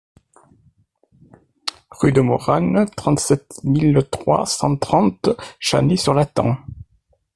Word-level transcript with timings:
Rue 1.91 2.11
de 2.11 2.21
Moranne, 2.21 2.87
trente-sept 2.97 3.59
mille 3.63 4.03
trois 4.09 4.47
cent 4.47 4.75
trente 4.75 5.29
Channay-sur-Lathan 5.59 6.57